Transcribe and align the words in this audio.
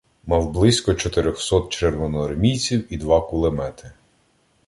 Мав 0.25 0.51
близько 0.51 0.93
чотирьохсот 0.93 1.69
червоноармійців 1.69 2.93
і 2.93 2.97
два 2.97 3.21
кулемети. 3.21 3.91